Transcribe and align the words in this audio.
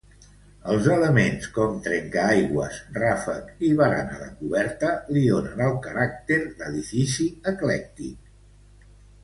Els 0.75 0.85
elements 0.93 1.49
com 1.57 1.75
trencaaigües, 1.87 2.79
ràfec 2.95 3.61
i 3.69 3.69
barana 3.83 4.19
de 4.23 4.31
coberta 4.41 4.91
li 5.13 5.25
donen 5.29 5.63
el 5.69 5.79
caràcter 5.87 6.41
d'edifici 6.49 7.31
eclèctic. 7.55 8.37